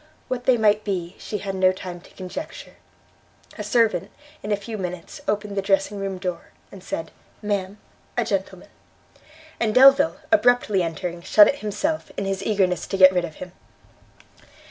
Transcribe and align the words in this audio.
What 0.29 0.45
they 0.45 0.57
might 0.57 0.83
be, 0.83 1.15
she 1.19 1.37
had 1.37 1.53
no 1.53 1.71
time 1.71 2.01
to 2.01 2.09
conjecture; 2.15 2.73
a 3.55 3.63
servant, 3.63 4.09
in 4.41 4.51
a 4.51 4.55
few 4.57 4.75
minutes, 4.75 5.21
opened 5.27 5.55
the 5.55 5.61
dressing 5.61 5.99
room 5.99 6.17
door, 6.17 6.47
and 6.71 6.83
said, 6.83 7.11
"Ma'am, 7.43 7.77
a 8.17 8.25
gentleman;" 8.25 8.69
and 9.59 9.75
Delvile, 9.75 10.17
abruptly 10.31 10.81
entering, 10.81 11.21
shut 11.21 11.47
it 11.47 11.57
himself, 11.59 12.09
in 12.17 12.25
his 12.25 12.41
eagerness 12.41 12.87
to 12.87 12.97
get 12.97 13.13
rid 13.13 13.25
of 13.25 13.35
him. 13.35 13.51